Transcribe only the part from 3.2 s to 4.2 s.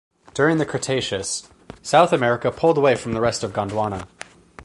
rest of Gondwana.